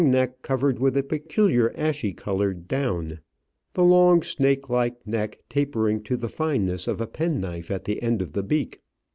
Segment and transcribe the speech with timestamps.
[0.03, 3.19] neck covered with a peculiar ashy coloured down;
[3.75, 8.19] the long, snake like neck tapering to the fineness of a penknife at the end
[8.19, 8.79] of the beak.